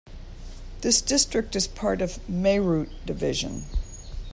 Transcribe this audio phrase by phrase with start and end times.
[0.81, 3.65] This district is part of Meerut Division.